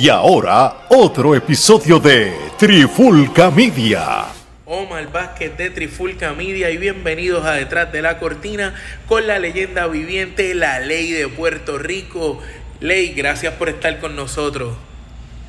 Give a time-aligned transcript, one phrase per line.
[0.00, 4.28] Y ahora, otro episodio de Trifulca Media.
[4.64, 8.74] Omar Vázquez de Trifulca Media y bienvenidos a Detrás de la Cortina
[9.06, 12.38] con la leyenda viviente, la ley de Puerto Rico.
[12.80, 14.74] Ley, gracias por estar con nosotros.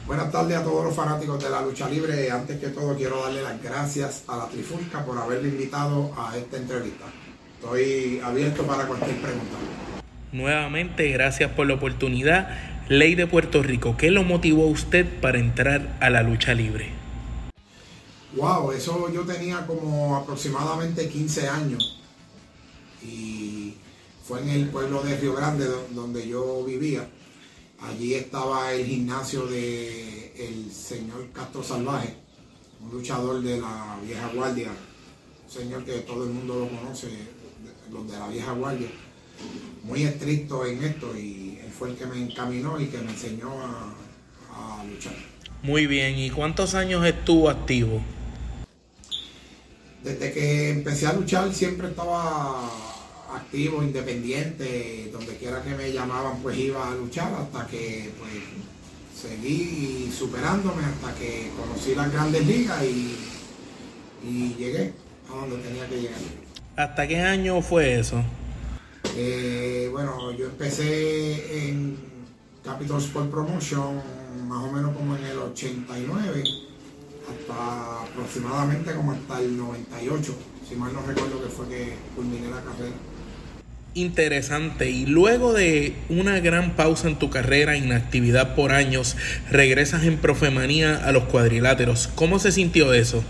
[0.05, 2.29] Buenas tardes a todos los fanáticos de la lucha libre.
[2.29, 6.57] Antes que todo quiero darle las gracias a la Trifulca por haberme invitado a esta
[6.57, 7.05] entrevista.
[7.57, 9.55] Estoy abierto para cualquier pregunta.
[10.31, 12.57] Nuevamente, gracias por la oportunidad.
[12.87, 16.89] Ley de Puerto Rico, ¿qué lo motivó a usted para entrar a la lucha libre?
[18.37, 22.01] Wow, eso yo tenía como aproximadamente 15 años.
[23.03, 23.75] Y
[24.23, 27.09] fue en el pueblo de Río Grande donde yo vivía.
[27.81, 32.15] Allí estaba el gimnasio de el señor Castro Salvaje,
[32.79, 34.69] un luchador de la vieja guardia,
[35.43, 37.09] un señor que todo el mundo lo conoce,
[37.91, 38.87] los de la vieja guardia,
[39.83, 43.49] muy estricto en esto y él fue el que me encaminó y que me enseñó
[43.61, 43.93] a,
[44.53, 45.13] a luchar.
[45.63, 48.01] Muy bien, ¿y cuántos años estuvo activo?
[50.03, 52.67] Desde que empecé a luchar siempre estaba
[53.35, 58.31] activo, independiente, donde quiera que me llamaban pues iba a luchar hasta que pues
[59.21, 63.15] seguí superándome hasta que conocí las grandes ligas y,
[64.27, 64.93] y llegué
[65.29, 66.19] a donde tenía que llegar.
[66.75, 68.23] ¿Hasta qué año fue eso?
[69.15, 71.97] Eh, bueno, yo empecé en
[72.63, 74.01] Capital Sport Promotion
[74.47, 76.43] más o menos como en el 89
[77.29, 80.35] hasta aproximadamente como hasta el 98,
[80.67, 82.95] si mal no recuerdo que fue que culminé la carrera.
[83.93, 84.89] Interesante.
[84.89, 89.17] Y luego de una gran pausa en tu carrera, inactividad por años,
[89.49, 92.07] regresas en Profemanía a los cuadriláteros.
[92.15, 93.21] ¿Cómo se sintió eso?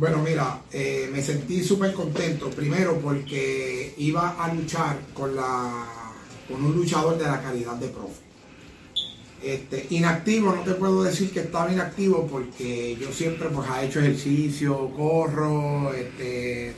[0.00, 2.48] Bueno, mira, eh, me sentí súper contento.
[2.48, 5.84] Primero porque iba a luchar con, la,
[6.48, 8.22] con un luchador de la calidad de profe.
[9.44, 14.00] Este, inactivo, no te puedo decir que estaba inactivo porque yo siempre pues he hecho
[14.00, 16.72] ejercicio, corro, este,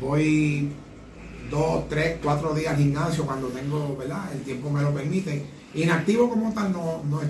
[0.00, 0.68] voy
[1.50, 4.32] dos, tres, cuatro días al gimnasio cuando tengo, ¿verdad?
[4.32, 5.44] El tiempo me lo permite.
[5.74, 7.22] Inactivo como tal no, no,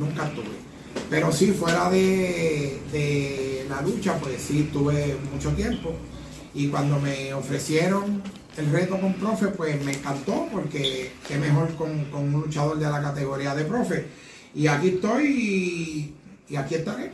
[0.00, 0.75] nunca estuve.
[1.08, 5.94] Pero sí, fuera de, de, la lucha, pues sí, tuve mucho tiempo.
[6.54, 8.22] Y cuando me ofrecieron
[8.56, 12.90] el reto con profe, pues me encantó porque qué mejor con, con un luchador de
[12.90, 14.06] la categoría de profe.
[14.54, 16.14] Y aquí estoy y,
[16.48, 17.10] y aquí estaré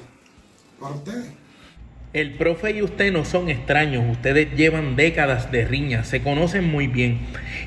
[0.81, 1.42] para ustedes.
[2.13, 6.87] El profe y usted no son extraños, ustedes llevan décadas de riña, se conocen muy
[6.87, 7.21] bien.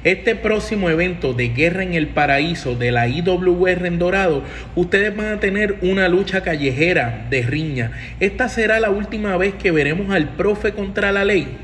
[0.04, 4.44] Este próximo evento de Guerra en el Paraíso de la IWR en Dorado,
[4.76, 7.92] ustedes van a tener una lucha callejera de riña.
[8.20, 11.58] ¿Esta será la última vez que veremos al profe contra la ley?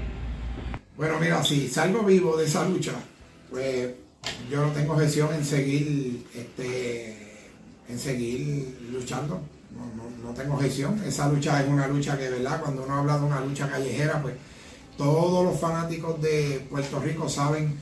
[0.97, 2.93] Bueno, mira, si salgo vivo de esa lucha,
[3.51, 3.89] pues
[4.49, 7.15] yo no tengo gestión en seguir, este,
[7.87, 9.39] en seguir luchando.
[10.23, 11.01] No, tengo gestión.
[11.05, 12.61] Esa lucha es una lucha que, ¿verdad?
[12.61, 14.35] Cuando uno habla de una lucha callejera, pues
[14.97, 17.77] todos los fanáticos de Puerto Rico saben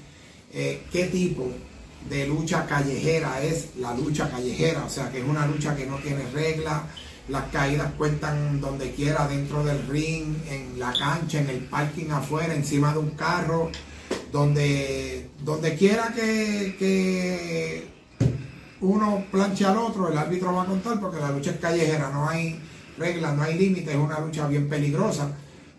[0.52, 1.48] eh, qué tipo
[2.10, 4.86] de lucha callejera es la lucha callejera.
[4.86, 6.84] O sea, que es una lucha que no tiene reglas
[7.30, 12.54] las caídas cuentan donde quiera, dentro del ring, en la cancha, en el parking afuera,
[12.54, 13.70] encima de un carro,
[14.32, 17.88] donde, donde quiera que,
[18.82, 22.28] uno planche al otro, el árbitro va a contar porque la lucha es callejera, no
[22.28, 22.60] hay
[22.98, 25.32] reglas, no hay límites, es una lucha bien peligrosa.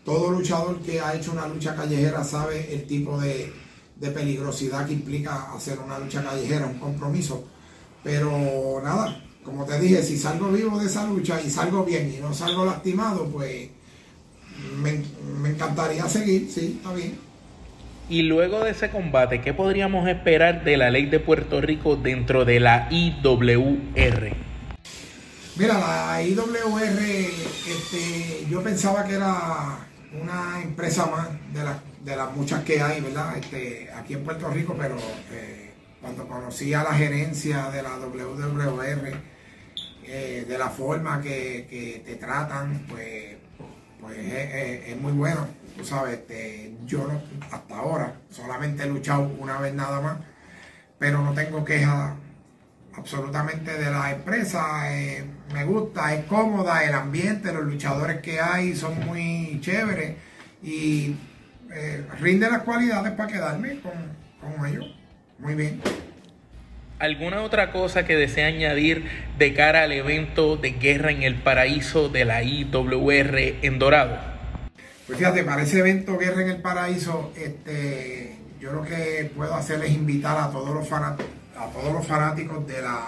[0.05, 3.53] Todo luchador que ha hecho una lucha callejera sabe el tipo de,
[3.97, 7.45] de peligrosidad que implica hacer una lucha callejera, un compromiso.
[8.03, 12.21] Pero nada, como te dije, si salgo vivo de esa lucha y salgo bien y
[12.21, 13.69] no salgo lastimado, pues
[14.79, 15.03] me,
[15.51, 17.19] encantaría seguir, sí, está bien.
[18.11, 22.45] Y luego de ese combate, ¿qué podríamos esperar de la ley de Puerto Rico dentro
[22.45, 24.33] de la IWR?
[25.55, 26.99] Mira, la IWR,
[27.69, 29.79] este, yo pensaba que era
[30.21, 31.29] una empresa más
[32.05, 33.37] de, las muchas que hay, ¿verdad?
[33.39, 34.97] Este, aquí en Puerto Rico, pero
[35.31, 35.71] eh,
[36.01, 39.13] cuando conocí a la gerencia de la WWR,
[40.03, 43.37] eh, de la forma que, te tratan, pues,
[44.01, 45.47] pues es, muy bueno.
[45.77, 47.07] Tú sabes, este, yo
[47.51, 50.19] hasta ahora solamente he luchado una vez nada más,
[50.99, 52.17] pero no tengo queja
[52.95, 54.93] absolutamente de la empresa.
[54.93, 55.25] Eh,
[55.55, 60.17] me gusta, es cómoda, el ambiente, los luchadores que hay son muy chéveres
[60.63, 61.17] y
[61.73, 63.93] eh, rinde las cualidades para quedarme con,
[64.41, 64.95] con ellos.
[65.39, 65.81] Muy bien.
[67.01, 69.07] ¿Alguna otra cosa que desea añadir
[69.39, 74.19] de cara al evento de Guerra en el Paraíso de la IWR en Dorado?
[75.07, 79.83] Pues fíjate, para ese evento Guerra en el Paraíso, este, yo lo que puedo hacer
[79.83, 83.07] es invitar a todos los fanáticos, a todos los fanáticos de la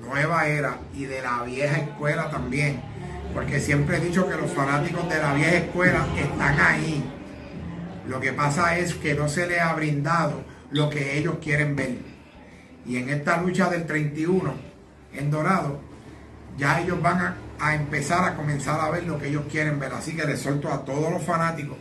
[0.00, 2.80] nueva era y de la vieja escuela también.
[3.34, 7.02] Porque siempre he dicho que los fanáticos de la vieja escuela están ahí.
[8.06, 12.13] Lo que pasa es que no se les ha brindado lo que ellos quieren ver.
[12.86, 14.54] Y en esta lucha del 31
[15.14, 15.80] en Dorado,
[16.58, 19.92] ya ellos van a, empezar a comenzar a ver lo que ellos quieren ver.
[19.92, 21.78] Así que les suelto a todos los fanáticos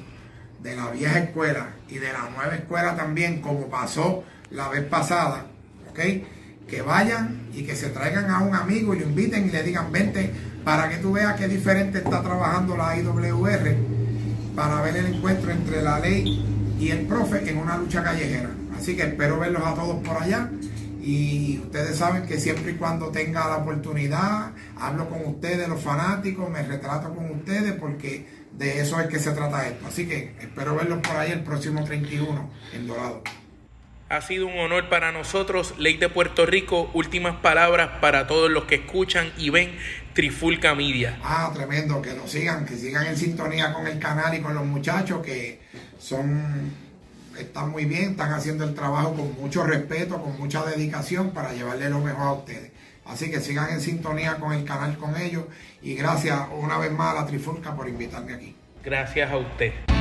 [0.62, 5.46] de la vieja escuela y de la nueva escuela también, como pasó la vez pasada,
[5.90, 6.00] ¿ok?
[6.68, 9.92] Que vayan y que se traigan a un amigo y lo inviten y le digan,
[9.92, 10.32] vente
[10.64, 13.76] para que tú veas qué diferente está trabajando la IWR
[14.56, 18.50] para ver el encuentro entre la ley y el profe en una lucha callejera.
[18.78, 20.50] Así que espero verlos a todos por allá.
[21.04, 26.50] Y ustedes saben que siempre y cuando tenga la oportunidad, hablo con ustedes, los fanáticos,
[26.50, 29.86] me retrato con ustedes, porque de eso es que se trata esto.
[29.86, 33.22] Así que espero verlos por ahí el próximo 31 en Dorado.
[34.08, 36.90] Ha sido un honor para nosotros, Ley de Puerto Rico.
[36.94, 39.76] Últimas palabras para todos los que escuchan y ven
[40.14, 41.20] Trifulca Media.
[41.22, 44.66] Ah, tremendo, que nos sigan, que sigan en sintonía con el canal y con los
[44.66, 45.60] muchachos que
[45.98, 46.72] son
[47.40, 51.90] están muy bien, están haciendo el trabajo con mucho respeto, con mucha dedicación para llevarle
[51.90, 52.72] lo mejor a ustedes.
[53.06, 55.44] Así que sigan en sintonía con el canal con ellos
[55.82, 58.56] y gracias una vez más a la Trifulca por invitarme aquí.
[58.84, 59.93] Gracias a usted.